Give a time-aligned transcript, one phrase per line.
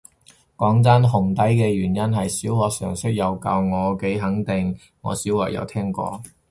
[0.57, 6.19] 講真，紅底嘅原因係小學常識有教，我幾肯定我小學有聽過